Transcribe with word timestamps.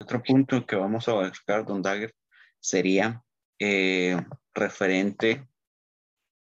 Otro 0.00 0.22
punto 0.22 0.64
que 0.64 0.76
vamos 0.76 1.06
a 1.06 1.12
abarcar, 1.12 1.66
Don 1.66 1.82
Dagger, 1.82 2.14
sería 2.58 3.22
eh, 3.58 4.16
referente, 4.54 5.46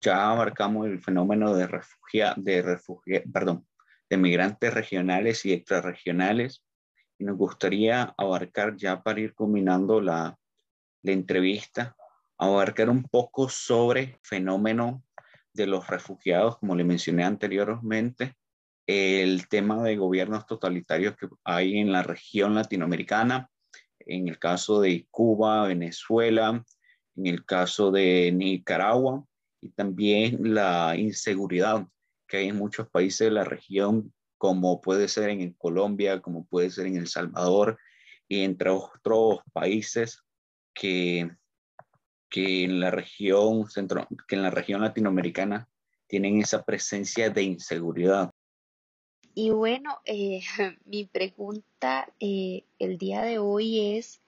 ya 0.00 0.30
abarcamos 0.30 0.86
el 0.86 1.02
fenómeno 1.02 1.52
de 1.54 1.66
refugia, 1.66 2.34
de 2.36 2.62
refugia, 2.62 3.22
perdón, 3.32 3.66
de 4.08 4.16
migrantes 4.16 4.72
regionales 4.72 5.44
y 5.44 5.52
extrarregionales, 5.52 6.64
y 7.18 7.24
nos 7.24 7.36
gustaría 7.36 8.14
abarcar 8.16 8.76
ya 8.76 9.02
para 9.02 9.20
ir 9.20 9.34
combinando 9.34 10.00
la, 10.00 10.38
la 11.02 11.12
entrevista, 11.12 11.96
abarcar 12.38 12.88
un 12.88 13.02
poco 13.02 13.48
sobre 13.48 14.18
fenómeno 14.22 15.02
de 15.52 15.66
los 15.66 15.88
refugiados, 15.88 16.58
como 16.58 16.76
le 16.76 16.84
mencioné 16.84 17.24
anteriormente, 17.24 18.36
el 18.90 19.48
tema 19.48 19.82
de 19.82 19.96
gobiernos 19.96 20.46
totalitarios 20.46 21.16
que 21.16 21.28
hay 21.44 21.78
en 21.78 21.92
la 21.92 22.02
región 22.02 22.54
latinoamericana, 22.54 23.48
en 24.00 24.26
el 24.26 24.38
caso 24.38 24.80
de 24.80 25.06
Cuba, 25.10 25.68
Venezuela, 25.68 26.64
en 27.16 27.26
el 27.26 27.44
caso 27.44 27.92
de 27.92 28.32
Nicaragua 28.32 29.24
y 29.60 29.70
también 29.70 30.54
la 30.54 30.96
inseguridad 30.96 31.86
que 32.26 32.38
hay 32.38 32.48
en 32.48 32.56
muchos 32.56 32.88
países 32.88 33.28
de 33.28 33.30
la 33.30 33.44
región, 33.44 34.12
como 34.38 34.80
puede 34.80 35.06
ser 35.06 35.28
en 35.30 35.52
Colombia, 35.52 36.20
como 36.20 36.46
puede 36.46 36.70
ser 36.70 36.86
en 36.86 36.96
El 36.96 37.06
Salvador 37.06 37.78
y 38.26 38.42
entre 38.42 38.70
otros 38.70 39.40
países 39.52 40.22
que, 40.74 41.30
que 42.28 42.64
en 42.64 42.80
la 42.80 42.90
región 42.90 43.68
centro, 43.68 44.08
que 44.26 44.36
en 44.36 44.42
la 44.42 44.50
región 44.50 44.80
latinoamericana 44.80 45.68
tienen 46.06 46.40
esa 46.40 46.64
presencia 46.64 47.30
de 47.30 47.42
inseguridad. 47.42 48.32
Y 49.42 49.48
bueno, 49.48 50.00
eh, 50.04 50.42
mi 50.84 51.06
pregunta 51.06 52.12
eh, 52.20 52.64
el 52.78 52.98
día 52.98 53.22
de 53.22 53.38
hoy 53.38 53.96
es, 53.96 54.20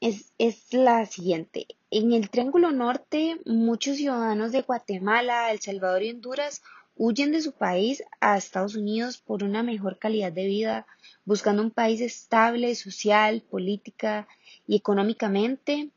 es, 0.00 0.32
es 0.38 0.72
la 0.72 1.04
siguiente. 1.04 1.66
En 1.90 2.10
el 2.14 2.30
Triángulo 2.30 2.72
Norte, 2.72 3.38
muchos 3.44 3.98
ciudadanos 3.98 4.50
de 4.52 4.62
Guatemala, 4.62 5.52
El 5.52 5.60
Salvador 5.60 6.02
y 6.04 6.10
Honduras 6.10 6.62
huyen 6.96 7.32
de 7.32 7.42
su 7.42 7.52
país 7.52 8.02
a 8.18 8.38
Estados 8.38 8.76
Unidos 8.76 9.18
por 9.18 9.44
una 9.44 9.62
mejor 9.62 9.98
calidad 9.98 10.32
de 10.32 10.46
vida, 10.46 10.86
buscando 11.26 11.60
un 11.60 11.70
país 11.70 12.00
estable, 12.00 12.74
social, 12.76 13.42
política 13.42 14.26
y 14.66 14.76
económicamente. 14.76 15.90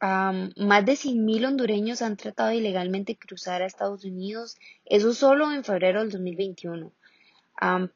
más 0.00 0.86
de 0.86 0.92
100.000 0.92 1.48
hondureños 1.48 2.02
han 2.02 2.16
tratado 2.16 2.52
ilegalmente 2.52 3.16
cruzar 3.16 3.62
a 3.62 3.66
Estados 3.66 4.04
Unidos, 4.04 4.58
eso 4.84 5.12
solo 5.12 5.50
en 5.50 5.64
febrero 5.64 5.98
del 5.98 6.10
2021 6.10 6.92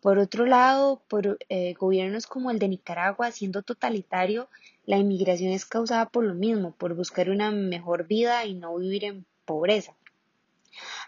por 0.00 0.18
otro 0.18 0.46
lado, 0.46 1.02
por 1.08 1.38
eh, 1.48 1.74
gobiernos 1.74 2.26
como 2.26 2.50
el 2.50 2.58
de 2.58 2.68
Nicaragua, 2.68 3.30
siendo 3.32 3.62
totalitario, 3.62 4.48
la 4.86 4.98
inmigración 4.98 5.50
es 5.50 5.66
causada 5.66 6.08
por 6.08 6.24
lo 6.24 6.34
mismo, 6.34 6.72
por 6.72 6.94
buscar 6.94 7.30
una 7.30 7.50
mejor 7.50 8.06
vida 8.06 8.44
y 8.46 8.54
no 8.54 8.76
vivir 8.76 9.04
en 9.04 9.26
pobreza. 9.44 9.94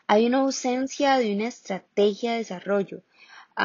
Hay 0.07 0.27
una 0.27 0.39
ausencia 0.39 1.19
de 1.19 1.35
una 1.35 1.49
estrategia 1.49 2.33
de 2.33 2.39
desarrollo. 2.39 3.03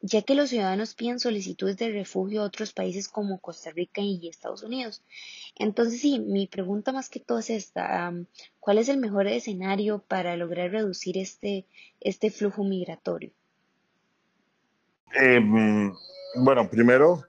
Ya 0.00 0.22
que 0.22 0.34
los 0.34 0.50
ciudadanos 0.50 0.94
piden 0.94 1.18
solicitudes 1.18 1.76
de 1.76 1.90
refugio 1.90 2.42
a 2.42 2.44
otros 2.44 2.72
países 2.72 3.08
como 3.08 3.40
Costa 3.40 3.70
Rica 3.70 4.00
y 4.00 4.28
Estados 4.28 4.62
Unidos. 4.62 5.02
Entonces, 5.56 6.00
sí, 6.00 6.20
mi 6.20 6.46
pregunta 6.46 6.92
más 6.92 7.08
que 7.08 7.20
todo 7.20 7.38
es 7.38 7.50
esta, 7.50 8.12
¿cuál 8.60 8.78
es 8.78 8.88
el 8.88 8.98
mejor 8.98 9.26
escenario 9.26 9.98
para 9.98 10.36
lograr 10.36 10.70
reducir 10.70 11.18
este, 11.18 11.66
este 12.00 12.30
flujo 12.30 12.62
migratorio? 12.62 13.32
Em, 15.14 15.92
bueno, 16.36 16.68
primero, 16.70 17.24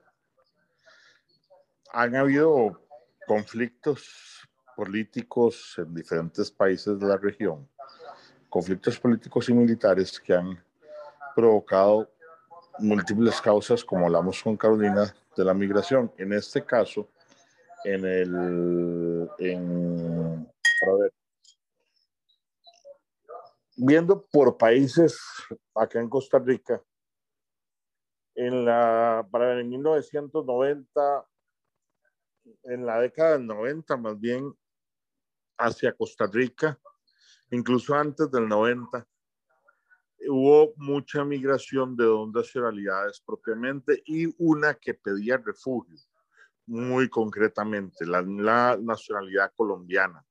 han 1.92 2.14
habido 2.14 2.80
conflictos 3.26 4.48
políticos 4.76 5.74
en 5.78 5.94
diferentes 5.94 6.50
países 6.50 7.00
de 7.00 7.06
la 7.06 7.16
región, 7.16 7.68
conflictos 8.48 8.98
políticos 9.00 9.48
y 9.48 9.54
militares 9.54 10.20
que 10.20 10.34
han 10.34 10.62
provocado 11.34 12.08
múltiples 12.80 13.40
causas, 13.40 13.84
como 13.84 14.06
hablamos 14.06 14.42
con 14.42 14.56
Carolina, 14.56 15.14
de 15.36 15.44
la 15.44 15.54
migración. 15.54 16.12
En 16.18 16.32
este 16.32 16.64
caso, 16.64 17.08
en 17.84 18.04
el, 18.04 19.28
en, 19.38 20.50
viendo 23.76 24.26
por 24.26 24.56
países 24.56 25.18
acá 25.74 26.00
en 26.00 26.08
Costa 26.08 26.38
Rica, 26.38 26.82
en 28.34 28.64
la, 28.64 29.26
para 29.30 29.54
el 29.54 29.64
1990, 29.66 31.26
en 32.64 32.86
la 32.86 33.00
década 33.00 33.32
del 33.32 33.46
90 33.46 33.96
más 33.96 34.18
bien, 34.18 34.54
hacia 35.58 35.92
Costa 35.92 36.26
Rica, 36.26 36.78
incluso 37.50 37.94
antes 37.94 38.30
del 38.30 38.48
90, 38.48 39.06
hubo 40.28 40.74
mucha 40.76 41.24
migración 41.24 41.96
de 41.96 42.04
dos 42.04 42.30
nacionalidades 42.32 43.20
propiamente 43.24 44.02
y 44.04 44.26
una 44.38 44.74
que 44.74 44.92
pedía 44.94 45.38
refugio, 45.38 45.96
muy 46.66 47.08
concretamente, 47.08 48.06
la, 48.06 48.22
nacionalidad 48.80 49.52
colombiana. 49.56 50.24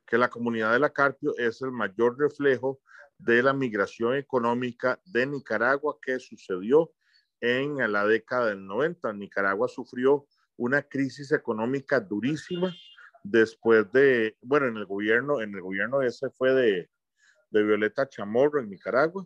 que 0.05 0.17
la 0.17 0.29
comunidad 0.29 0.73
de 0.73 0.79
la 0.79 0.91
Carpio 0.91 1.33
es 1.37 1.61
el 1.61 1.71
mayor 1.71 2.17
reflejo 2.17 2.79
de 3.17 3.41
la 3.41 3.53
migración 3.53 4.15
económica 4.15 4.99
de 5.05 5.25
Nicaragua 5.25 5.97
que 6.01 6.19
sucedió 6.19 6.91
en 7.39 7.91
la 7.91 8.05
década 8.05 8.47
del 8.47 8.65
90. 8.65 9.13
Nicaragua 9.13 9.67
sufrió 9.67 10.25
una 10.57 10.81
crisis 10.81 11.31
económica 11.31 11.99
durísima 11.99 12.73
después 13.23 13.91
de, 13.91 14.37
bueno, 14.41 14.67
en 14.67 14.77
el 14.77 14.85
gobierno, 14.85 15.41
en 15.41 15.53
el 15.53 15.61
gobierno 15.61 16.01
ese 16.01 16.29
fue 16.29 16.53
de, 16.53 16.89
de 17.51 17.63
Violeta 17.63 18.07
Chamorro 18.07 18.59
en 18.59 18.69
Nicaragua. 18.69 19.25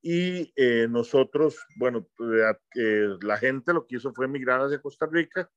Y 0.00 0.52
eh, 0.56 0.86
nosotros, 0.88 1.58
bueno, 1.76 2.08
eh, 2.76 3.08
la 3.22 3.36
gente 3.36 3.72
lo 3.72 3.86
que 3.86 3.96
hizo 3.96 4.12
fue 4.12 4.26
emigrar 4.26 4.60
hacia 4.60 4.80
Costa 4.80 5.06
Rica 5.06 5.50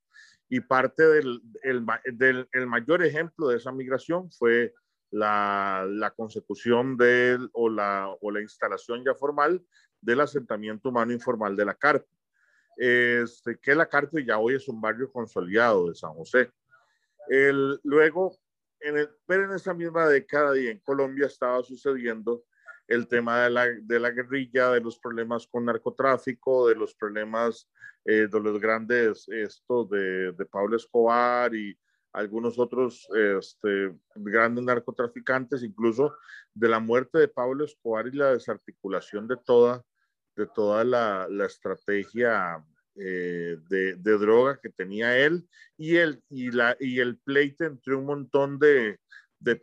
y 0.50 0.60
parte 0.62 1.04
del, 1.04 1.42
el 1.64 2.68
mayor 2.68 3.04
ejemplo 3.04 3.48
de 3.48 3.58
esa 3.58 3.72
migración 3.72 4.32
fue 4.32 4.74
la, 5.12 5.86
la 5.90 6.12
consecución 6.12 6.98
de, 6.98 7.38
o, 7.54 7.70
la, 7.70 8.10
o 8.22 8.32
la 8.32 8.42
instalación 8.42 9.04
ya 9.06 9.14
formal 9.14 9.64
del 10.00 10.22
asentamiento 10.22 10.90
humano 10.90 11.12
informal 11.12 11.56
de 11.56 11.66
la 11.66 11.76
Carpe. 11.76 12.10
Este, 12.78 13.60
que 13.60 13.76
la 13.76 13.88
Carpe 13.88 14.26
ya 14.26 14.40
hoy 14.40 14.56
es 14.56 14.68
un 14.68 14.82
barrio 14.82 15.12
consolidado 15.12 15.90
de 15.90 15.96
San 15.96 16.14
José. 16.14 16.52
El, 17.28 17.80
luego, 17.84 18.40
en 18.80 18.98
el, 18.98 19.10
pero 19.28 19.46
en 19.46 19.52
esa 19.52 19.74
misma 19.74 20.08
década 20.08 20.58
y 20.58 20.68
en 20.68 20.80
Colombia 20.80 21.28
estaba 21.28 21.62
sucediendo 21.62 22.46
el 22.88 23.08
tema 23.08 23.44
de 23.44 23.50
la, 23.50 23.68
de 23.68 24.00
la 24.00 24.12
guerrilla, 24.12 24.72
de 24.72 24.82
los 24.82 25.00
problemas 25.00 25.48
con 25.48 25.66
narcotráfico, 25.66 26.68
de 26.68 26.76
los 26.76 26.94
problemas 26.96 27.70
eh, 28.06 28.28
de 28.32 28.40
los 28.40 28.60
grandes, 28.60 29.28
esto 29.30 29.86
de, 29.86 30.32
de, 30.32 30.46
Pablo 30.46 30.76
Escobar 30.76 31.54
y 31.54 31.78
algunos 32.14 32.60
otros 32.60 33.08
este, 33.14 33.96
grandes 34.16 34.64
narcotraficantes, 34.64 35.64
incluso 35.64 36.16
de 36.54 36.68
la 36.68 36.80
muerte 36.80 37.20
de 37.20 37.28
Pablo 37.28 37.64
Escobar 37.64 38.08
y 38.08 38.12
la 38.12 38.34
desarticulación 38.34 39.28
de 39.28 39.38
toda, 39.38 39.84
de 40.36 40.48
toda 40.48 40.84
la, 40.84 41.28
la 41.30 41.46
estrategia 41.46 42.64
eh, 42.96 43.58
de, 43.70 43.96
de, 43.96 44.18
droga 44.18 44.60
que 44.62 44.70
tenía 44.70 45.18
él 45.18 45.48
y 45.78 45.96
el, 45.96 46.22
y, 46.30 46.52
la, 46.52 46.76
y 46.80 47.00
el 47.00 47.18
pleito 47.18 47.64
entre 47.64 47.96
un 47.96 48.06
montón 48.06 48.60
de, 48.60 49.00
de, 49.42 49.62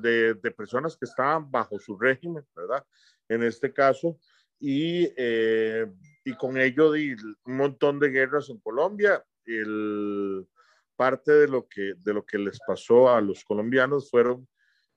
de, 0.00 0.34
de, 0.34 0.50
personas 0.50 0.96
que 0.96 1.06
estaban 1.06 1.50
bajo 1.50 1.78
su 1.78 1.96
régimen, 1.96 2.44
¿verdad? 2.54 2.84
En 3.28 3.42
este 3.42 3.72
caso, 3.72 4.18
y 4.58 5.08
eh, 5.16 5.86
y 6.24 6.34
con 6.34 6.58
ello 6.58 6.92
di 6.92 7.14
un 7.44 7.56
montón 7.56 7.98
de 7.98 8.10
guerras 8.10 8.48
en 8.50 8.58
Colombia. 8.58 9.24
El, 9.44 10.46
parte 10.96 11.32
de 11.32 11.48
lo, 11.48 11.66
que, 11.66 11.94
de 11.96 12.14
lo 12.14 12.24
que 12.24 12.38
les 12.38 12.60
pasó 12.66 13.10
a 13.10 13.20
los 13.20 13.44
colombianos 13.44 14.08
fueron 14.10 14.46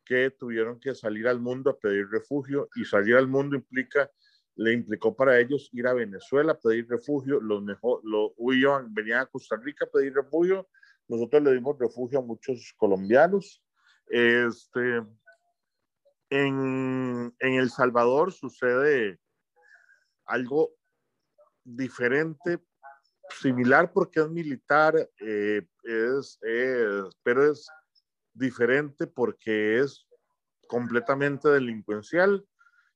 que 0.03 0.29
tuvieron 0.29 0.79
que 0.79 0.93
salir 0.93 1.27
al 1.27 1.39
mundo 1.39 1.71
a 1.71 1.79
pedir 1.79 2.07
refugio 2.11 2.69
y 2.75 2.85
salir 2.85 3.15
al 3.15 3.27
mundo 3.27 3.55
implica 3.55 4.11
le 4.57 4.71
implicó 4.71 5.15
para 5.15 5.39
ellos 5.39 5.69
ir 5.73 5.87
a 5.87 5.93
Venezuela 5.93 6.53
a 6.53 6.59
pedir 6.59 6.87
refugio, 6.87 7.41
los 7.41 7.61
mejor, 7.63 8.01
lo 8.03 8.33
huían, 8.37 8.93
venían 8.93 9.21
a 9.21 9.25
Costa 9.25 9.57
Rica 9.57 9.85
a 9.85 9.89
pedir 9.89 10.13
refugio, 10.13 10.69
nosotros 11.07 11.43
le 11.43 11.53
dimos 11.53 11.77
refugio 11.77 12.19
a 12.19 12.21
muchos 12.21 12.73
colombianos. 12.77 13.61
Este, 14.07 15.03
en, 16.29 17.35
en 17.39 17.53
El 17.53 17.69
Salvador 17.69 18.31
sucede 18.31 19.19
algo 20.25 20.71
diferente, 21.63 22.59
similar 23.29 23.91
porque 23.91 24.19
es 24.21 24.29
militar, 24.29 24.95
eh, 25.19 25.67
es, 25.83 26.39
pero 27.23 27.51
es 27.51 27.67
diferente 28.33 29.07
porque 29.07 29.79
es 29.79 30.07
completamente 30.67 31.49
delincuencial 31.49 32.45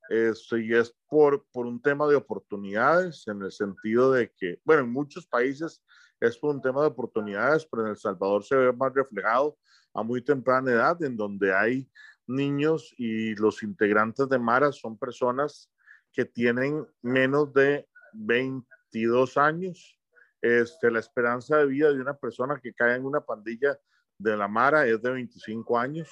este, 0.09 0.61
y 0.61 0.73
es 0.73 0.95
por, 1.07 1.45
por 1.51 1.67
un 1.67 1.81
tema 1.81 2.07
de 2.07 2.15
oportunidades, 2.15 3.27
en 3.27 3.43
el 3.43 3.51
sentido 3.51 4.11
de 4.11 4.31
que, 4.35 4.59
bueno, 4.65 4.83
en 4.83 4.91
muchos 4.91 5.27
países 5.27 5.83
es 6.19 6.37
por 6.37 6.55
un 6.55 6.61
tema 6.61 6.81
de 6.81 6.87
oportunidades, 6.87 7.65
pero 7.69 7.83
en 7.83 7.89
El 7.89 7.97
Salvador 7.97 8.43
se 8.43 8.55
ve 8.55 8.73
más 8.73 8.93
reflejado 8.93 9.57
a 9.93 10.03
muy 10.03 10.21
temprana 10.21 10.71
edad, 10.71 11.01
en 11.03 11.17
donde 11.17 11.53
hay 11.53 11.89
niños 12.27 12.93
y 12.97 13.35
los 13.35 13.63
integrantes 13.63 14.29
de 14.29 14.37
Mara 14.37 14.71
son 14.71 14.97
personas 14.97 15.71
que 16.11 16.25
tienen 16.25 16.85
menos 17.01 17.53
de 17.53 17.87
22 18.13 19.37
años. 19.37 19.99
Este, 20.41 20.89
la 20.89 20.99
esperanza 20.99 21.57
de 21.57 21.65
vida 21.65 21.91
de 21.91 21.99
una 21.99 22.13
persona 22.13 22.59
que 22.61 22.73
cae 22.73 22.95
en 22.95 23.05
una 23.05 23.21
pandilla 23.21 23.77
de 24.17 24.37
la 24.37 24.47
Mara 24.47 24.85
es 24.85 25.01
de 25.01 25.11
25 25.11 25.77
años. 25.77 26.09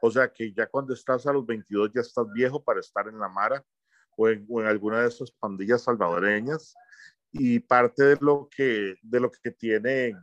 O 0.00 0.10
sea 0.10 0.32
que 0.32 0.52
ya 0.52 0.66
cuando 0.66 0.94
estás 0.94 1.26
a 1.26 1.32
los 1.32 1.46
22 1.46 1.90
ya 1.94 2.00
estás 2.00 2.26
viejo 2.32 2.62
para 2.62 2.80
estar 2.80 3.08
en 3.08 3.18
la 3.18 3.28
Mara 3.28 3.64
o 4.16 4.28
en, 4.28 4.46
alguna 4.66 5.02
de 5.02 5.08
esas 5.08 5.30
pandillas 5.32 5.82
salvadoreñas. 5.82 6.74
Y 7.30 7.60
parte 7.60 8.04
de 8.04 8.18
lo 8.20 8.48
que, 8.50 8.96
de 9.02 9.20
lo 9.20 9.30
que 9.30 9.50
tiene 9.50 10.14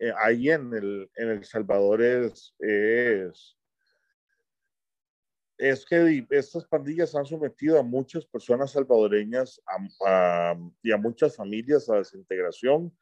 eh, 0.00 0.14
ahí 0.16 0.48
en 0.48 0.72
el, 0.72 1.10
en 1.14 1.28
el 1.28 1.44
Salvador 1.44 2.00
es, 2.00 2.54
es, 2.58 3.54
es 5.58 5.84
que 5.84 6.26
estas 6.30 6.64
pandillas 6.64 7.14
han 7.14 7.26
sometido 7.26 7.78
a 7.78 7.82
muchas 7.82 8.24
personas 8.24 8.72
salvadoreñas 8.72 9.60
y 10.82 10.90
a 10.90 10.96
muchas 10.96 11.36
familias 11.36 11.90
a 11.90 11.96
desintegración 11.96 12.96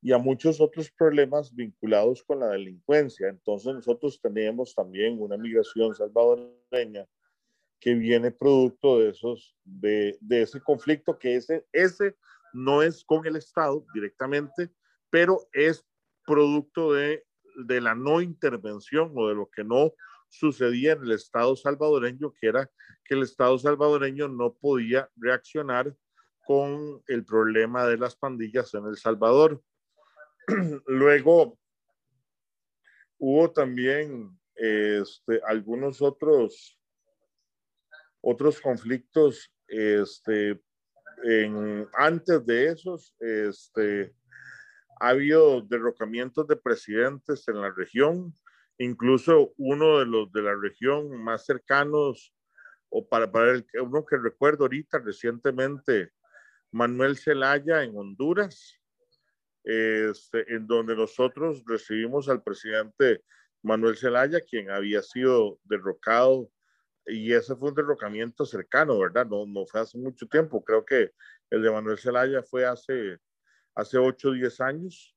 y 0.00 0.12
a 0.12 0.18
muchos 0.18 0.62
otros 0.62 0.90
problemas 0.90 1.54
vinculados 1.54 2.22
con 2.22 2.40
la 2.40 2.48
delincuencia. 2.48 3.28
Entonces 3.28 3.74
nosotros 3.74 4.18
tenemos 4.18 4.74
también 4.74 5.20
una 5.20 5.36
migración 5.36 5.94
salvadoreña 5.94 7.06
que 7.78 7.92
viene 7.92 8.30
producto 8.30 8.98
de 8.98 9.10
esos 9.10 9.54
de, 9.62 10.16
de, 10.22 10.40
ese 10.42 10.58
conflicto 10.62 11.18
que 11.18 11.36
ese 11.36 11.66
ese 11.70 12.16
no 12.54 12.82
es 12.82 13.04
con 13.04 13.26
el 13.26 13.36
Estado 13.36 13.84
directamente, 13.92 14.70
pero 15.10 15.46
es 15.52 15.84
producto 16.30 16.92
de, 16.92 17.24
de 17.66 17.80
la 17.80 17.94
no 17.94 18.20
intervención 18.20 19.12
o 19.16 19.28
de 19.28 19.34
lo 19.34 19.50
que 19.50 19.64
no 19.64 19.92
sucedía 20.28 20.92
en 20.92 21.02
el 21.02 21.12
Estado 21.12 21.56
salvadoreño, 21.56 22.32
que 22.40 22.46
era 22.46 22.70
que 23.04 23.14
el 23.14 23.22
Estado 23.22 23.58
salvadoreño 23.58 24.28
no 24.28 24.54
podía 24.54 25.10
reaccionar 25.16 25.94
con 26.46 27.02
el 27.08 27.24
problema 27.24 27.86
de 27.86 27.98
las 27.98 28.16
pandillas 28.16 28.72
en 28.74 28.86
El 28.86 28.96
Salvador. 28.96 29.62
Luego 30.86 31.58
hubo 33.18 33.50
también 33.50 34.38
este, 34.54 35.40
algunos 35.46 36.00
otros, 36.00 36.78
otros 38.20 38.60
conflictos 38.60 39.52
este, 39.66 40.60
en, 41.24 41.86
antes 41.94 42.44
de 42.46 42.66
esos. 42.68 43.14
Este, 43.18 44.14
ha 45.00 45.08
habido 45.08 45.62
derrocamientos 45.62 46.46
de 46.46 46.56
presidentes 46.56 47.48
en 47.48 47.60
la 47.60 47.70
región, 47.70 48.38
incluso 48.78 49.52
uno 49.56 49.98
de 49.98 50.06
los 50.06 50.30
de 50.32 50.42
la 50.42 50.54
región 50.54 51.22
más 51.22 51.44
cercanos, 51.44 52.34
o 52.90 53.08
para, 53.08 53.30
para 53.30 53.52
el, 53.52 53.66
uno 53.80 54.04
que 54.04 54.16
recuerdo 54.16 54.64
ahorita 54.64 54.98
recientemente, 54.98 56.12
Manuel 56.70 57.16
Zelaya 57.16 57.82
en 57.82 57.96
Honduras, 57.96 58.80
este, 59.64 60.54
en 60.54 60.66
donde 60.66 60.96
nosotros 60.96 61.62
recibimos 61.66 62.28
al 62.28 62.42
presidente 62.42 63.22
Manuel 63.62 63.96
Zelaya, 63.96 64.40
quien 64.40 64.70
había 64.70 65.02
sido 65.02 65.58
derrocado, 65.64 66.50
y 67.06 67.32
ese 67.32 67.56
fue 67.56 67.70
un 67.70 67.74
derrocamiento 67.74 68.44
cercano, 68.44 68.98
¿verdad? 68.98 69.26
No, 69.26 69.46
no 69.46 69.66
fue 69.66 69.80
hace 69.80 69.98
mucho 69.98 70.26
tiempo, 70.26 70.64
creo 70.64 70.84
que 70.84 71.12
el 71.50 71.62
de 71.62 71.70
Manuel 71.70 71.98
Zelaya 71.98 72.42
fue 72.42 72.64
hace, 72.64 73.18
hace 73.74 73.98
8 73.98 74.28
o 74.28 74.32
10 74.32 74.60
años. 74.60 75.16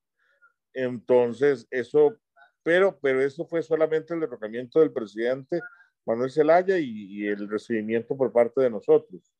Entonces, 0.74 1.68
eso, 1.70 2.18
pero, 2.64 2.98
pero 3.00 3.22
eso 3.22 3.46
fue 3.46 3.62
solamente 3.62 4.14
el 4.14 4.20
derrocamiento 4.20 4.80
del 4.80 4.92
presidente 4.92 5.62
Manuel 6.06 6.32
Zelaya 6.32 6.78
y, 6.78 7.26
el 7.28 7.50
recibimiento 7.50 8.16
por 8.18 8.32
parte 8.32 8.62
de 8.62 8.70
nosotros. 8.70 9.34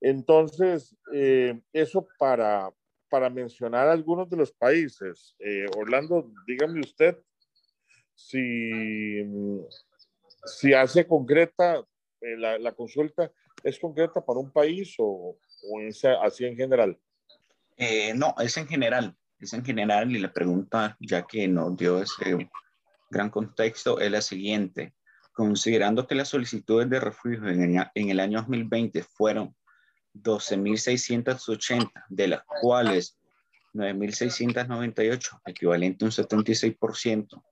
Entonces, 0.00 0.96
eh, 1.12 1.60
eso 1.72 2.06
para, 2.18 2.70
para 3.08 3.30
mencionar 3.30 3.88
algunos 3.88 4.28
de 4.28 4.36
los 4.36 4.52
países. 4.52 5.34
Eh, 5.38 5.66
Orlando, 5.76 6.30
dígame 6.46 6.80
usted 6.80 7.16
si, 8.14 9.22
si 10.44 10.74
hace 10.74 11.06
concreta, 11.06 11.82
eh, 12.20 12.36
la, 12.36 12.72
consulta 12.72 13.30
es 13.62 13.78
concreta 13.78 14.24
para 14.24 14.38
un 14.38 14.50
país 14.50 14.94
o, 14.98 15.38
o 15.70 15.80
es 15.80 16.04
así 16.04 16.44
en 16.44 16.56
general. 16.56 16.98
Eh, 17.76 18.14
no, 18.14 18.34
es 18.38 18.56
en 18.56 18.66
general, 18.66 19.16
es 19.38 19.52
en 19.52 19.64
general 19.64 20.10
y 20.14 20.18
la 20.18 20.32
pregunta, 20.32 20.96
ya 21.00 21.26
que 21.26 21.46
nos 21.46 21.76
dio 21.76 22.00
ese 22.00 22.48
gran 23.10 23.30
contexto, 23.30 24.00
es 24.00 24.10
la 24.10 24.22
siguiente. 24.22 24.94
Considerando 25.32 26.06
que 26.06 26.14
las 26.14 26.28
solicitudes 26.28 26.88
de 26.88 27.00
refugio 27.00 27.46
en 27.46 28.10
el, 28.10 28.20
año 28.20 28.38
2020 28.38 29.02
fueron 29.02 29.54
12.680, 30.14 31.90
de 32.08 32.28
las 32.28 32.42
cuales 32.60 33.18
9.698, 33.74 35.40
equivalente 35.44 36.04
a 36.04 36.08
un 36.08 36.12
76% 36.12 37.44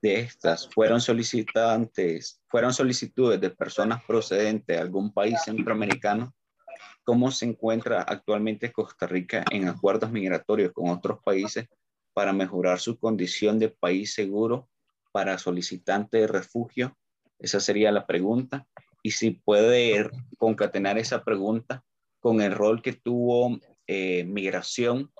de 0.00 0.20
estas, 0.20 0.68
fueron 0.68 1.00
solicitantes, 1.00 2.40
fueron 2.48 2.72
solicitudes 2.72 3.40
de 3.40 3.50
personas 3.50 4.02
procedentes 4.04 4.74
de 4.76 4.78
algún 4.78 5.12
país 5.12 5.38
centroamericano. 5.44 6.34
¿Cómo 7.06 7.30
se 7.30 7.46
encuentra 7.46 8.02
actualmente 8.02 8.72
Costa 8.72 9.06
Rica 9.06 9.44
en 9.52 9.68
acuerdos 9.68 10.10
migratorios 10.10 10.72
con 10.72 10.90
otros 10.90 11.20
países 11.22 11.68
para 12.12 12.32
mejorar 12.32 12.80
su 12.80 12.98
condición 12.98 13.60
de 13.60 13.68
país 13.68 14.12
seguro 14.12 14.68
para 15.12 15.38
solicitantes 15.38 16.22
de 16.22 16.26
refugio? 16.26 16.96
Esa 17.38 17.60
sería 17.60 17.92
la 17.92 18.08
pregunta. 18.08 18.66
Y 19.04 19.12
si 19.12 19.30
puede 19.30 20.10
concatenar 20.36 20.98
esa 20.98 21.22
pregunta 21.22 21.84
con 22.18 22.40
el 22.40 22.50
rol 22.50 22.82
que 22.82 22.94
tuvo 22.94 23.56
eh, 23.86 24.24
migración 24.24 25.12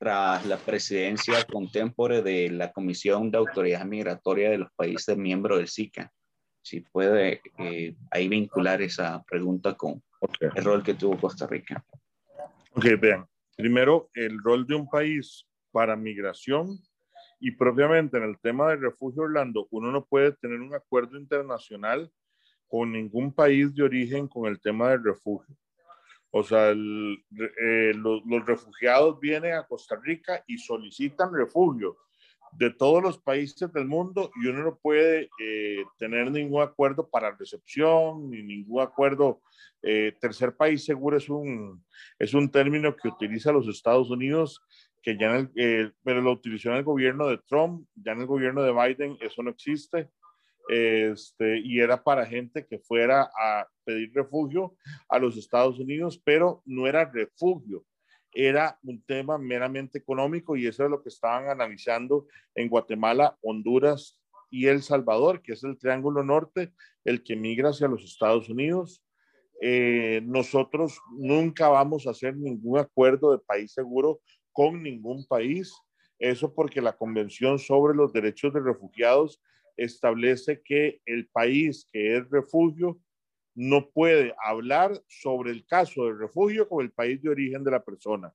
tras 0.00 0.46
la 0.46 0.56
presidencia 0.56 1.44
contemporánea 1.44 2.22
de 2.22 2.48
la 2.48 2.72
Comisión 2.72 3.30
de 3.30 3.36
Autoridad 3.36 3.84
Migratoria 3.84 4.48
de 4.48 4.56
los 4.56 4.72
países 4.74 5.18
miembros 5.18 5.58
del 5.58 5.68
SICA. 5.68 6.10
Si 6.62 6.80
puede 6.80 7.42
eh, 7.58 7.94
ahí 8.10 8.26
vincular 8.26 8.80
esa 8.80 9.22
pregunta 9.28 9.74
con 9.74 10.02
el 10.40 10.64
rol 10.64 10.82
que 10.82 10.94
tuvo 10.94 11.18
Costa 11.18 11.46
Rica. 11.46 11.84
Ok, 12.72 12.84
vean. 13.00 13.26
Primero, 13.56 14.10
el 14.14 14.42
rol 14.42 14.66
de 14.66 14.74
un 14.74 14.88
país 14.88 15.46
para 15.72 15.96
migración 15.96 16.78
y 17.38 17.50
propiamente 17.52 18.16
en 18.16 18.24
el 18.24 18.38
tema 18.38 18.70
del 18.70 18.80
refugio 18.80 19.22
Orlando, 19.22 19.66
uno 19.70 19.90
no 19.90 20.04
puede 20.04 20.32
tener 20.32 20.60
un 20.60 20.74
acuerdo 20.74 21.18
internacional 21.18 22.10
con 22.68 22.92
ningún 22.92 23.32
país 23.32 23.74
de 23.74 23.82
origen 23.82 24.28
con 24.28 24.46
el 24.46 24.60
tema 24.60 24.90
del 24.90 25.04
refugio. 25.04 25.56
O 26.30 26.42
sea, 26.42 26.70
eh, 26.70 27.92
los, 27.94 28.22
refugiados 28.44 29.18
vienen 29.20 29.54
a 29.54 29.66
Costa 29.66 29.96
Rica 29.96 30.42
y 30.46 30.58
solicitan 30.58 31.32
refugio 31.32 31.96
de 32.56 32.70
todos 32.70 33.02
los 33.02 33.18
países 33.18 33.72
del 33.72 33.86
mundo 33.86 34.30
y 34.42 34.46
uno 34.46 34.64
no 34.64 34.78
puede 34.78 35.28
eh, 35.40 35.84
tener 35.98 36.30
ningún 36.30 36.62
acuerdo 36.62 37.08
para 37.08 37.36
recepción 37.36 38.30
ni 38.30 38.42
ningún 38.42 38.82
acuerdo. 38.82 39.42
Eh, 39.82 40.14
tercer 40.20 40.56
país 40.56 40.84
seguro 40.84 41.16
es 41.16 41.28
un, 41.28 41.84
es 42.18 42.34
un 42.34 42.50
término 42.50 42.96
que 42.96 43.08
utiliza 43.08 43.52
los 43.52 43.68
Estados 43.68 44.10
Unidos, 44.10 44.60
que 45.02 45.16
ya 45.16 45.36
en 45.36 45.52
el, 45.54 45.94
pero 46.02 46.20
lo 46.20 46.32
utilizó 46.32 46.70
en 46.70 46.76
el 46.76 46.84
gobierno 46.84 47.28
de 47.28 47.38
Trump, 47.46 47.86
ya 47.94 48.12
en 48.12 48.20
el 48.20 48.26
gobierno 48.26 48.62
de 48.62 48.72
Biden 48.72 49.16
eso 49.20 49.42
no 49.42 49.50
existe 49.50 50.08
este, 50.68 51.60
y 51.60 51.80
era 51.80 52.02
para 52.02 52.26
gente 52.26 52.66
que 52.66 52.78
fuera 52.78 53.30
a 53.38 53.66
pedir 53.84 54.12
refugio 54.14 54.76
a 55.08 55.18
los 55.18 55.36
Estados 55.36 55.78
Unidos, 55.78 56.20
pero 56.24 56.62
no 56.64 56.86
era 56.86 57.04
refugio, 57.04 57.84
era 58.36 58.78
un 58.82 59.02
tema 59.02 59.38
meramente 59.38 59.96
económico 59.96 60.56
y 60.56 60.66
eso 60.66 60.84
es 60.84 60.90
lo 60.90 61.02
que 61.02 61.08
estaban 61.08 61.48
analizando 61.48 62.26
en 62.54 62.68
Guatemala, 62.68 63.38
Honduras 63.40 64.20
y 64.50 64.66
El 64.66 64.82
Salvador, 64.82 65.40
que 65.40 65.54
es 65.54 65.64
el 65.64 65.78
Triángulo 65.78 66.22
Norte, 66.22 66.74
el 67.04 67.24
que 67.24 67.34
migra 67.34 67.70
hacia 67.70 67.88
los 67.88 68.04
Estados 68.04 68.50
Unidos. 68.50 69.02
Eh, 69.62 70.20
nosotros 70.24 71.00
nunca 71.16 71.68
vamos 71.68 72.06
a 72.06 72.10
hacer 72.10 72.36
ningún 72.36 72.78
acuerdo 72.78 73.32
de 73.32 73.38
país 73.38 73.72
seguro 73.72 74.20
con 74.52 74.82
ningún 74.82 75.26
país. 75.26 75.74
Eso 76.18 76.54
porque 76.54 76.82
la 76.82 76.94
Convención 76.94 77.58
sobre 77.58 77.96
los 77.96 78.12
Derechos 78.12 78.52
de 78.52 78.60
Refugiados 78.60 79.40
establece 79.78 80.60
que 80.62 81.00
el 81.06 81.26
país 81.28 81.88
que 81.90 82.18
es 82.18 82.28
refugio 82.30 82.98
no 83.56 83.88
puede 83.90 84.34
hablar 84.44 85.02
sobre 85.08 85.50
el 85.50 85.66
caso 85.66 86.04
del 86.04 86.18
refugio 86.18 86.68
con 86.68 86.84
el 86.84 86.92
país 86.92 87.22
de 87.22 87.30
origen 87.30 87.64
de 87.64 87.70
la 87.70 87.82
persona. 87.82 88.32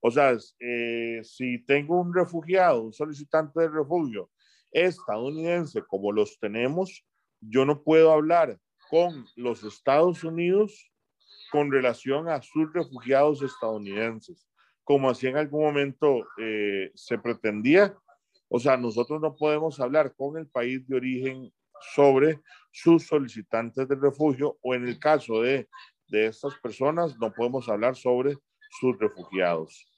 O 0.00 0.10
sea, 0.10 0.36
eh, 0.58 1.20
si 1.22 1.64
tengo 1.64 2.00
un 2.00 2.12
refugiado, 2.12 2.82
un 2.82 2.92
solicitante 2.92 3.60
de 3.60 3.68
refugio 3.68 4.30
estadounidense 4.72 5.80
como 5.82 6.10
los 6.10 6.38
tenemos, 6.40 7.06
yo 7.40 7.64
no 7.64 7.82
puedo 7.82 8.12
hablar 8.12 8.58
con 8.90 9.24
los 9.36 9.62
Estados 9.62 10.24
Unidos 10.24 10.92
con 11.52 11.70
relación 11.70 12.28
a 12.28 12.42
sus 12.42 12.72
refugiados 12.72 13.42
estadounidenses, 13.42 14.48
como 14.82 15.08
así 15.08 15.28
en 15.28 15.36
algún 15.36 15.62
momento 15.62 16.26
eh, 16.36 16.90
se 16.94 17.16
pretendía. 17.16 17.96
O 18.48 18.58
sea, 18.58 18.76
nosotros 18.76 19.20
no 19.20 19.36
podemos 19.36 19.78
hablar 19.78 20.14
con 20.16 20.36
el 20.36 20.48
país 20.48 20.86
de 20.88 20.96
origen 20.96 21.52
sobre 21.80 22.40
sus 22.70 23.06
solicitantes 23.06 23.88
de 23.88 23.94
refugio 23.96 24.58
o 24.62 24.74
en 24.74 24.86
el 24.86 24.98
caso 24.98 25.42
de, 25.42 25.68
de 26.08 26.26
estas 26.26 26.54
personas 26.58 27.16
no 27.18 27.32
podemos 27.32 27.68
hablar 27.68 27.96
sobre 27.96 28.36
sus 28.70 28.98
refugiados. 28.98 29.90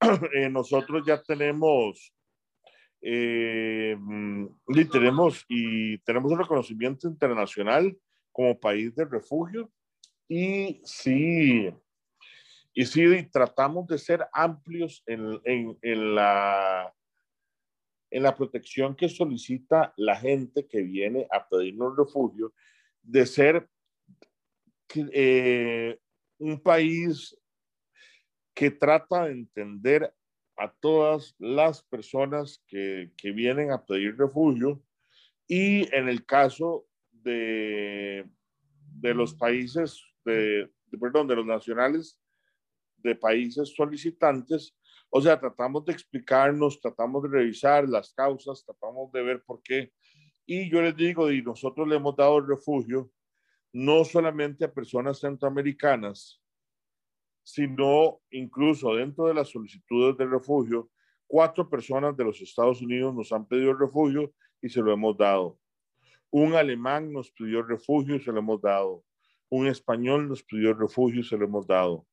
Eh, 0.34 0.48
nosotros 0.50 1.04
ya 1.06 1.22
tenemos 1.22 2.12
eh, 3.00 3.96
mm, 3.96 4.46
y 4.68 4.84
tenemos 4.86 5.44
y 5.48 5.98
tenemos 5.98 6.32
un 6.32 6.38
reconocimiento 6.38 7.06
internacional 7.06 7.96
como 8.32 8.58
país 8.58 8.92
de 8.96 9.04
refugio 9.04 9.70
y 10.28 10.80
sí 10.84 11.70
y 12.74 12.86
sí 12.86 13.28
tratamos 13.30 13.86
de 13.86 13.98
ser 13.98 14.26
amplios 14.32 15.02
en, 15.06 15.40
en, 15.44 15.78
en 15.82 16.14
la 16.14 16.92
en 18.12 18.22
la 18.22 18.36
protección 18.36 18.94
que 18.94 19.08
solicita 19.08 19.94
la 19.96 20.16
gente 20.16 20.66
que 20.66 20.82
viene 20.82 21.26
a 21.30 21.48
pedirnos 21.48 21.96
refugio, 21.96 22.52
de 23.02 23.26
ser 23.26 23.68
eh, 24.94 25.98
un 26.38 26.62
país 26.62 27.36
que 28.54 28.70
trata 28.70 29.24
de 29.24 29.32
entender 29.32 30.14
a 30.58 30.70
todas 30.70 31.34
las 31.38 31.82
personas 31.82 32.62
que, 32.66 33.12
que 33.16 33.32
vienen 33.32 33.72
a 33.72 33.84
pedir 33.84 34.16
refugio 34.18 34.82
y 35.48 35.92
en 35.94 36.08
el 36.08 36.26
caso 36.26 36.86
de, 37.10 38.28
de 39.00 39.14
los 39.14 39.34
países, 39.34 40.02
de, 40.24 40.70
perdón, 41.00 41.26
de 41.28 41.36
los 41.36 41.46
nacionales 41.46 42.18
de 42.98 43.14
países 43.14 43.74
solicitantes, 43.74 44.76
o 45.14 45.20
sea, 45.20 45.38
tratamos 45.38 45.84
de 45.84 45.92
explicarnos, 45.92 46.80
tratamos 46.80 47.22
de 47.24 47.28
revisar 47.28 47.86
las 47.86 48.14
causas, 48.14 48.64
tratamos 48.64 49.12
de 49.12 49.22
ver 49.22 49.42
por 49.44 49.62
qué. 49.62 49.92
Y 50.46 50.70
yo 50.70 50.80
les 50.80 50.96
digo, 50.96 51.30
y 51.30 51.42
nosotros 51.42 51.86
le 51.86 51.96
hemos 51.96 52.16
dado 52.16 52.40
refugio 52.40 53.10
no 53.74 54.06
solamente 54.06 54.64
a 54.64 54.72
personas 54.72 55.20
centroamericanas, 55.20 56.42
sino 57.42 58.22
incluso 58.30 58.94
dentro 58.94 59.26
de 59.26 59.34
las 59.34 59.50
solicitudes 59.50 60.16
de 60.16 60.24
refugio, 60.24 60.90
cuatro 61.26 61.68
personas 61.68 62.16
de 62.16 62.24
los 62.24 62.40
Estados 62.40 62.80
Unidos 62.80 63.14
nos 63.14 63.32
han 63.32 63.46
pedido 63.46 63.74
refugio 63.74 64.32
y 64.62 64.70
se 64.70 64.80
lo 64.80 64.94
hemos 64.94 65.14
dado. 65.18 65.58
Un 66.30 66.54
alemán 66.54 67.12
nos 67.12 67.30
pidió 67.30 67.62
refugio 67.62 68.16
y 68.16 68.20
se 68.20 68.32
lo 68.32 68.38
hemos 68.38 68.62
dado. 68.62 69.04
Un 69.50 69.66
español 69.66 70.26
nos 70.26 70.42
pidió 70.42 70.72
refugio 70.72 71.20
y 71.20 71.24
se 71.24 71.36
lo 71.36 71.44
hemos 71.44 71.66
dado. 71.66 72.06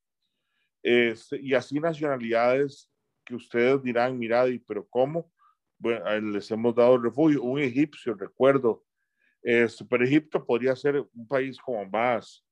Este, 0.83 1.39
y 1.41 1.53
así 1.53 1.79
nacionalidades 1.79 2.88
que 3.29 3.35
ustedes 3.35 3.83
dirán, 3.83 4.17
mira, 4.17 4.43
pero 4.67 4.87
¿cómo? 4.89 5.31
Bueno, 5.77 6.19
les 6.31 6.49
hemos 6.49 6.73
dado 6.73 6.97
refugio. 6.97 7.43
Un 7.43 7.59
egipcio, 7.59 8.15
recuerdo. 8.15 8.83
Este, 9.43 9.85
pero 9.85 10.03
Egipto 10.03 10.43
podría 10.43 10.75
ser 10.75 10.99
un 11.13 11.27
país 11.27 11.59
como 11.59 11.85
más, 11.85 12.43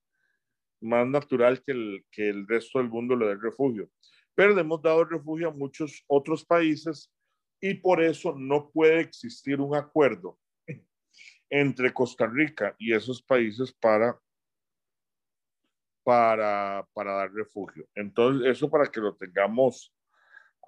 más 0.80 1.08
natural 1.08 1.62
que 1.64 1.72
el, 1.72 2.06
que 2.12 2.30
el 2.30 2.48
resto 2.48 2.78
del 2.78 2.90
mundo 2.90 3.16
le 3.16 3.26
dé 3.26 3.36
refugio. 3.36 3.90
Pero 4.36 4.54
le 4.54 4.62
hemos 4.62 4.82
dado 4.82 5.04
refugio 5.04 5.50
a 5.50 5.54
muchos 5.54 6.04
otros 6.06 6.46
países 6.46 7.12
y 7.60 7.74
por 7.74 8.02
eso 8.02 8.36
no 8.38 8.70
puede 8.70 9.00
existir 9.00 9.60
un 9.60 9.76
acuerdo 9.76 10.38
entre 11.50 11.92
Costa 11.92 12.28
Rica 12.28 12.76
y 12.78 12.94
esos 12.94 13.22
países 13.24 13.74
para 13.74 14.18
para, 16.04 16.88
para 16.94 17.16
dar 17.16 17.34
refugio. 17.34 17.86
Entonces, 17.94 18.48
eso 18.50 18.70
para 18.70 18.86
que 18.86 19.02
lo 19.02 19.18
tengamos 19.18 19.94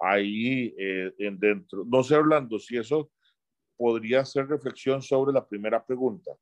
ahí 0.00 0.74
eh, 0.78 1.12
en 1.18 1.38
dentro. 1.38 1.84
No 1.86 2.02
sé, 2.02 2.16
Orlando, 2.16 2.58
si 2.58 2.76
eso 2.76 3.10
podría 3.76 4.24
ser 4.24 4.48
reflexión 4.48 5.02
sobre 5.02 5.32
la 5.32 5.46
primera 5.46 5.84
pregunta. 5.84 6.32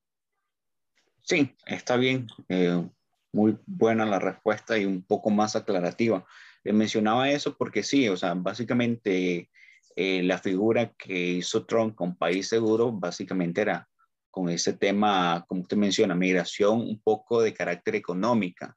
Sí, 1.22 1.54
está 1.66 1.96
bien. 1.96 2.26
Eh, 2.48 2.88
muy 3.32 3.58
buena 3.66 4.06
la 4.06 4.18
respuesta 4.18 4.78
y 4.78 4.84
un 4.84 5.02
poco 5.02 5.30
más 5.30 5.54
aclarativa. 5.56 6.26
Le 6.64 6.72
mencionaba 6.72 7.30
eso 7.30 7.56
porque 7.56 7.82
sí, 7.82 8.08
o 8.08 8.16
sea, 8.16 8.34
básicamente 8.34 9.50
eh, 9.94 10.22
la 10.22 10.38
figura 10.38 10.92
que 10.96 11.32
hizo 11.32 11.66
Trump 11.66 11.94
con 11.94 12.16
País 12.16 12.48
Seguro 12.48 12.92
básicamente 12.92 13.60
era 13.60 13.88
con 14.30 14.48
ese 14.48 14.72
tema, 14.72 15.44
como 15.48 15.62
usted 15.62 15.76
menciona, 15.76 16.14
migración 16.14 16.80
un 16.80 17.00
poco 17.00 17.42
de 17.42 17.52
carácter 17.52 17.96
económica 17.96 18.76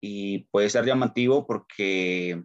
y 0.00 0.40
puede 0.50 0.68
ser 0.68 0.84
llamativo 0.84 1.46
porque 1.46 2.42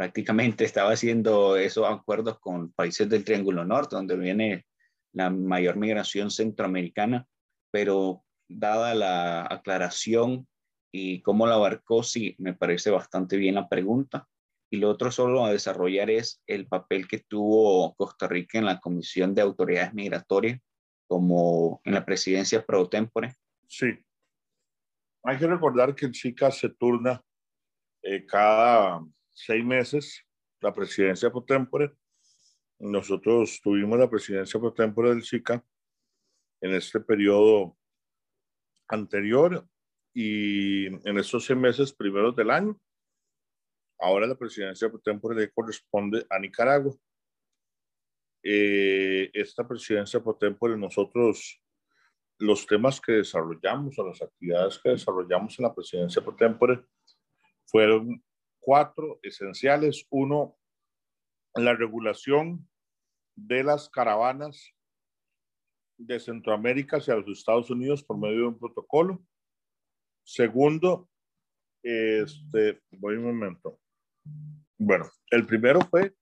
prácticamente 0.00 0.64
estaba 0.64 0.92
haciendo 0.92 1.58
esos 1.58 1.84
acuerdos 1.86 2.38
con 2.40 2.72
países 2.72 3.06
del 3.06 3.22
Triángulo 3.22 3.66
Norte, 3.66 3.96
donde 3.96 4.16
viene 4.16 4.64
la 5.12 5.28
mayor 5.28 5.76
migración 5.76 6.30
centroamericana, 6.30 7.26
pero 7.70 8.24
dada 8.48 8.94
la 8.94 9.42
aclaración 9.42 10.48
y 10.90 11.20
cómo 11.20 11.46
la 11.46 11.56
abarcó, 11.56 12.02
sí, 12.02 12.34
me 12.38 12.54
parece 12.54 12.90
bastante 12.90 13.36
bien 13.36 13.56
la 13.56 13.68
pregunta. 13.68 14.26
Y 14.70 14.78
lo 14.78 14.88
otro 14.88 15.10
solo 15.10 15.44
a 15.44 15.52
desarrollar 15.52 16.08
es 16.08 16.40
el 16.46 16.66
papel 16.66 17.06
que 17.06 17.18
tuvo 17.18 17.94
Costa 17.94 18.26
Rica 18.26 18.56
en 18.56 18.64
la 18.64 18.80
Comisión 18.80 19.34
de 19.34 19.42
Autoridades 19.42 19.92
Migratorias, 19.92 20.62
como 21.06 21.82
en 21.84 21.92
la 21.92 22.06
presidencia 22.06 22.64
pro 22.64 22.88
tempore. 22.88 23.34
Sí, 23.68 23.92
hay 25.24 25.36
que 25.36 25.46
recordar 25.46 25.94
que 25.94 26.06
el 26.06 26.14
SICA 26.14 26.50
se 26.50 26.70
turna 26.70 27.22
eh, 28.02 28.24
cada 28.24 29.04
seis 29.44 29.64
meses 29.64 30.24
la 30.60 30.72
presidencia 30.72 31.30
pro 31.30 31.42
tempore. 31.42 31.92
Nosotros 32.78 33.60
tuvimos 33.62 33.98
la 33.98 34.08
presidencia 34.08 34.58
pro 34.60 34.72
tempore 34.72 35.10
del 35.10 35.22
SICA 35.22 35.64
en 36.60 36.74
este 36.74 37.00
periodo 37.00 37.76
anterior 38.88 39.66
y 40.14 40.86
en 40.86 41.18
estos 41.18 41.44
seis 41.44 41.58
meses 41.58 41.92
primeros 41.92 42.34
del 42.36 42.50
año. 42.50 42.78
Ahora 43.98 44.26
la 44.26 44.34
presidencia 44.34 44.88
pro 44.88 44.98
tempore 44.98 45.50
corresponde 45.52 46.26
a 46.28 46.38
Nicaragua. 46.38 46.94
Eh, 48.42 49.30
esta 49.34 49.66
presidencia 49.66 50.22
pro 50.22 50.34
tempore 50.34 50.76
nosotros 50.76 51.62
los 52.38 52.66
temas 52.66 52.98
que 52.98 53.12
desarrollamos 53.12 53.98
o 53.98 54.06
las 54.06 54.22
actividades 54.22 54.78
que 54.78 54.90
desarrollamos 54.90 55.58
en 55.58 55.62
la 55.62 55.74
presidencia 55.74 56.22
por 56.22 56.36
tempore 56.36 56.82
fueron 57.66 58.22
cuatro 58.60 59.18
esenciales. 59.22 60.06
Uno, 60.10 60.56
la 61.54 61.74
regulación 61.74 62.68
de 63.34 63.64
las 63.64 63.88
caravanas 63.88 64.72
de 65.98 66.20
Centroamérica 66.20 66.98
hacia 66.98 67.16
los 67.16 67.38
Estados 67.38 67.70
Unidos 67.70 68.04
por 68.04 68.18
medio 68.18 68.36
de 68.36 68.46
un 68.46 68.58
protocolo. 68.58 69.22
Segundo, 70.22 71.08
este, 71.82 72.80
voy 72.92 73.16
un 73.16 73.24
momento. 73.24 73.80
Bueno, 74.78 75.10
el 75.30 75.46
primero 75.46 75.80
fue 75.80 76.14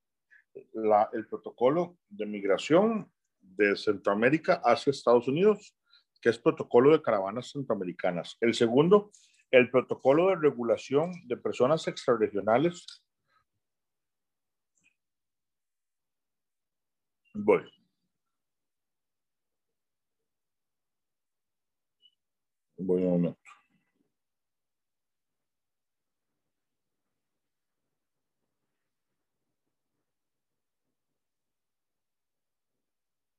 la, 0.73 1.09
el 1.13 1.27
protocolo 1.27 1.97
de 2.09 2.25
migración 2.25 3.11
de 3.39 3.75
Centroamérica 3.75 4.61
hacia 4.63 4.91
Estados 4.91 5.27
Unidos 5.27 5.75
que 6.21 6.29
es 6.29 6.39
protocolo 6.39 6.91
de 6.91 7.01
caravanas 7.01 7.51
centroamericanas. 7.51 8.37
El 8.41 8.53
segundo, 8.53 9.11
el 9.51 9.69
protocolo 9.71 10.29
de 10.29 10.35
regulación 10.35 11.11
de 11.27 11.37
personas 11.37 11.87
extrarregionales. 11.87 12.85
Voy. 17.33 17.63
Voy 22.77 23.03
un 23.03 23.11
momento. 23.11 23.39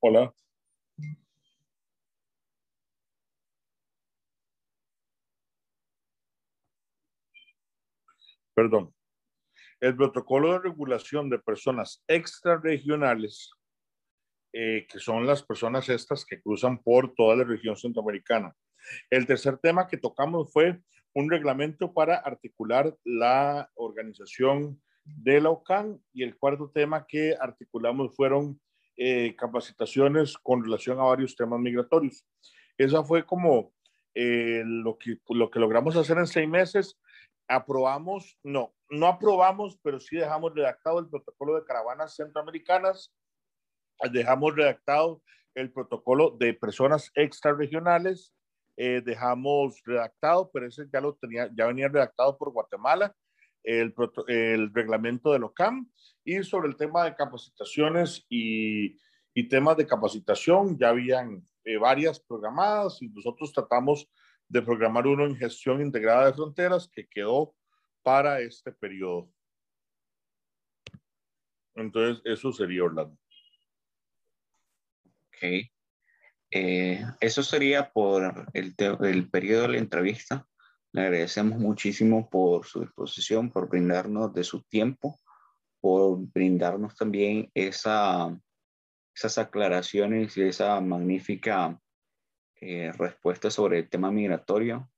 Hola. 0.02 0.32
Perdón. 8.60 8.94
El 9.80 9.96
protocolo 9.96 10.52
de 10.52 10.58
regulación 10.58 11.30
de 11.30 11.38
personas 11.38 12.04
extrarregionales, 12.06 13.52
eh, 14.52 14.86
que 14.86 14.98
son 14.98 15.26
las 15.26 15.42
personas 15.42 15.88
estas 15.88 16.26
que 16.26 16.42
cruzan 16.42 16.82
por 16.82 17.14
toda 17.14 17.36
la 17.36 17.44
región 17.44 17.74
centroamericana. 17.74 18.54
El 19.08 19.26
tercer 19.26 19.56
tema 19.56 19.88
que 19.88 19.96
tocamos 19.96 20.52
fue 20.52 20.78
un 21.14 21.30
reglamento 21.30 21.94
para 21.94 22.16
articular 22.16 22.94
la 23.02 23.70
organización 23.76 24.78
de 25.04 25.40
la 25.40 25.48
OCAN 25.48 25.98
y 26.12 26.22
el 26.22 26.36
cuarto 26.36 26.70
tema 26.70 27.06
que 27.08 27.34
articulamos 27.40 28.14
fueron 28.14 28.60
eh, 28.98 29.34
capacitaciones 29.38 30.36
con 30.36 30.62
relación 30.62 31.00
a 31.00 31.04
varios 31.04 31.34
temas 31.34 31.60
migratorios. 31.60 32.26
Esa 32.76 33.02
fue 33.04 33.24
como 33.24 33.72
eh, 34.14 34.62
lo, 34.66 34.98
que, 34.98 35.16
lo 35.30 35.50
que 35.50 35.60
logramos 35.60 35.96
hacer 35.96 36.18
en 36.18 36.26
seis 36.26 36.46
meses. 36.46 36.98
Aprobamos, 37.52 38.38
no, 38.44 38.72
no 38.90 39.08
aprobamos, 39.08 39.76
pero 39.82 39.98
sí 39.98 40.16
dejamos 40.16 40.54
redactado 40.54 41.00
el 41.00 41.08
protocolo 41.08 41.56
de 41.56 41.64
caravanas 41.64 42.14
centroamericanas, 42.14 43.12
dejamos 44.12 44.54
redactado 44.54 45.20
el 45.56 45.72
protocolo 45.72 46.36
de 46.38 46.54
personas 46.54 47.10
extrarregionales, 47.16 48.32
eh, 48.76 49.02
dejamos 49.04 49.82
redactado, 49.84 50.48
pero 50.52 50.68
ese 50.68 50.84
ya 50.92 51.00
lo 51.00 51.14
tenía, 51.14 51.50
ya 51.52 51.66
venía 51.66 51.88
redactado 51.88 52.38
por 52.38 52.52
Guatemala, 52.52 53.14
el, 53.64 53.92
el 54.28 54.72
reglamento 54.72 55.32
del 55.32 55.44
OCAM 55.44 55.90
y 56.24 56.42
sobre 56.44 56.68
el 56.68 56.76
tema 56.76 57.04
de 57.04 57.14
capacitaciones 57.14 58.24
y, 58.28 58.96
y 59.34 59.48
temas 59.48 59.76
de 59.76 59.86
capacitación, 59.86 60.78
ya 60.78 60.90
habían 60.90 61.42
eh, 61.64 61.76
varias 61.76 62.20
programadas 62.20 63.02
y 63.02 63.08
nosotros 63.08 63.52
tratamos 63.52 64.08
de 64.50 64.62
programar 64.62 65.06
uno 65.06 65.24
en 65.24 65.36
gestión 65.36 65.80
integrada 65.80 66.26
de 66.26 66.34
fronteras 66.34 66.88
que 66.92 67.08
quedó 67.08 67.54
para 68.02 68.40
este 68.40 68.72
periodo. 68.72 69.32
Entonces, 71.76 72.20
eso 72.24 72.52
sería 72.52 72.84
Orlando. 72.84 73.16
Ok. 75.28 75.70
Eh, 76.52 77.04
eso 77.20 77.42
sería 77.44 77.92
por 77.92 78.48
el, 78.52 78.74
el 78.76 79.30
periodo 79.30 79.62
de 79.62 79.68
la 79.68 79.78
entrevista. 79.78 80.44
Le 80.92 81.02
agradecemos 81.02 81.60
muchísimo 81.60 82.28
por 82.28 82.66
su 82.66 82.80
disposición, 82.80 83.52
por 83.52 83.68
brindarnos 83.68 84.34
de 84.34 84.42
su 84.42 84.62
tiempo, 84.64 85.20
por 85.80 86.18
brindarnos 86.18 86.96
también 86.96 87.48
esa, 87.54 88.36
esas 89.14 89.38
aclaraciones 89.38 90.36
y 90.36 90.42
esa 90.42 90.80
magnífica 90.80 91.80
eh, 92.60 92.92
respuesta 92.96 93.50
sobre 93.50 93.78
el 93.78 93.88
tema 93.88 94.10
migratorio, 94.10 94.90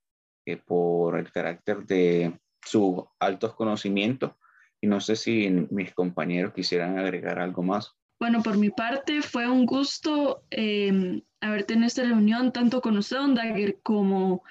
eh, 0.45 0.57
por 0.57 1.17
el 1.17 1.31
carácter 1.31 1.85
de 1.85 2.37
sus 2.61 3.03
altos 3.19 3.55
conocimientos. 3.55 4.33
Y 4.81 4.87
no 4.87 4.99
sé 4.99 5.15
si 5.15 5.49
mis 5.69 5.93
compañeros 5.93 6.53
quisieran 6.53 6.97
agregar 6.97 7.39
algo 7.39 7.63
más. 7.63 7.95
Bueno, 8.19 8.41
por 8.43 8.57
mi 8.57 8.69
parte 8.69 9.21
fue 9.21 9.49
un 9.49 9.65
gusto 9.65 10.43
eh, 10.51 11.21
haber 11.41 11.63
tenido 11.65 11.87
esta 11.87 12.03
reunión 12.03 12.51
tanto 12.51 12.81
con 12.81 12.97
usted, 12.97 13.17
Don 13.17 13.35
Dagger, 13.35 13.79
como 13.81 14.43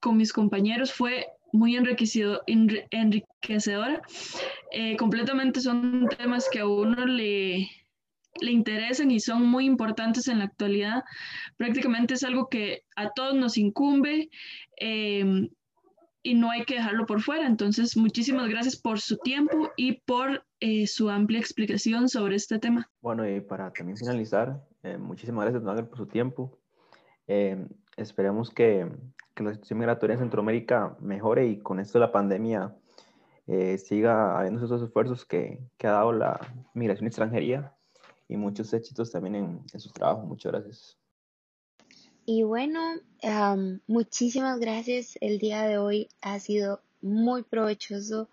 con 0.00 0.16
mis 0.16 0.32
compañeros. 0.32 0.92
Fue 0.92 1.26
muy 1.52 1.76
enriquecido, 1.76 2.42
enriquecedora. 2.46 4.02
Eh, 4.72 4.96
completamente 4.96 5.60
son 5.60 6.08
temas 6.18 6.48
que 6.50 6.60
a 6.60 6.66
uno 6.66 7.06
le, 7.06 7.68
le 8.40 8.52
interesan 8.52 9.10
y 9.10 9.20
son 9.20 9.46
muy 9.46 9.64
importantes 9.66 10.28
en 10.28 10.38
la 10.38 10.44
actualidad. 10.44 11.04
Prácticamente 11.56 12.14
es 12.14 12.24
algo 12.24 12.48
que 12.48 12.84
a 12.96 13.10
todos 13.10 13.34
nos 13.34 13.58
incumbe. 13.58 14.30
Eh, 14.80 15.48
y 16.22 16.34
no 16.34 16.50
hay 16.50 16.64
que 16.64 16.74
dejarlo 16.74 17.06
por 17.06 17.20
fuera. 17.20 17.46
Entonces, 17.46 17.96
muchísimas 17.96 18.48
gracias 18.48 18.76
por 18.76 19.00
su 19.00 19.16
tiempo 19.18 19.70
y 19.76 20.00
por 20.02 20.44
eh, 20.60 20.86
su 20.86 21.08
amplia 21.08 21.40
explicación 21.40 22.08
sobre 22.08 22.36
este 22.36 22.58
tema. 22.58 22.90
Bueno, 23.00 23.28
y 23.28 23.40
para 23.40 23.72
también 23.72 23.96
finalizar, 23.96 24.62
eh, 24.82 24.98
muchísimas 24.98 25.44
gracias, 25.44 25.62
Don 25.62 25.86
por 25.86 25.98
su 25.98 26.06
tiempo. 26.06 26.58
Eh, 27.26 27.66
esperemos 27.96 28.50
que, 28.50 28.86
que, 29.34 29.42
la 29.42 29.52
situación 29.52 29.78
migratoria 29.78 30.14
en 30.14 30.20
Centroamérica 30.20 30.96
mejore 31.00 31.46
y 31.46 31.58
con 31.58 31.80
esto 31.80 31.98
la 31.98 32.12
pandemia 32.12 32.74
siga 33.78 34.38
habiendo 34.38 34.64
esos 34.64 34.80
esfuerzos 34.80 35.24
que, 35.24 35.58
que, 35.76 35.88
ha 35.88 35.92
dado 35.92 36.12
la 36.12 36.38
migración 36.72 37.08
extranjería 37.08 37.74
y 38.30 38.36
muchos 38.36 38.72
éxitos 38.72 39.10
también 39.10 39.34
en, 39.34 39.62
en 39.72 39.80
su 39.80 39.90
trabajo. 39.90 40.22
Muchas 40.26 40.52
gracias. 40.52 40.96
Y 42.32 42.44
bueno, 42.44 42.80
muchísimas 43.88 44.60
gracias. 44.60 45.18
El 45.20 45.38
día 45.38 45.62
de 45.64 45.78
hoy 45.78 46.08
ha 46.20 46.38
sido 46.38 46.80
muy 47.02 47.42
provechoso. 47.42 48.28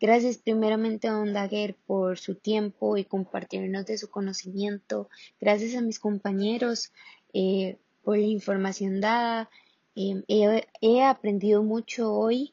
Gracias 0.00 0.36
primeramente 0.36 1.08
a 1.08 1.12
Don 1.12 1.32
Daguer 1.32 1.74
por 1.86 2.18
su 2.18 2.34
tiempo 2.34 2.98
y 2.98 3.04
compartirnos 3.04 3.86
de 3.86 3.96
su 3.96 4.10
conocimiento. 4.10 5.08
Gracias 5.40 5.74
a 5.76 5.80
mis 5.80 5.98
compañeros 5.98 6.92
eh, 7.32 7.78
por 8.02 8.18
la 8.18 8.26
información 8.26 9.00
dada. 9.00 9.48
Em, 9.94 10.22
he, 10.28 11.02
aprendido 11.02 11.62
mucho 11.62 12.12
hoy. 12.12 12.52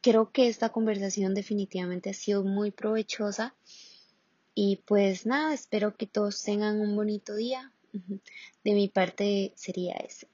creo 0.00 0.30
que 0.30 0.46
esta 0.46 0.68
conversación 0.68 1.34
definitivamente 1.34 2.10
ha 2.10 2.14
sido 2.14 2.44
muy 2.44 2.70
provechosa. 2.70 3.56
Y 4.58 4.76
pues 4.86 5.26
nada, 5.26 5.52
espero 5.52 5.96
que 5.98 6.06
todos 6.06 6.42
tengan 6.42 6.80
un 6.80 6.96
bonito 6.96 7.36
día. 7.36 7.70
De 8.64 8.72
mi 8.72 8.88
parte 8.88 9.52
sería 9.54 9.94
ese. 9.96 10.28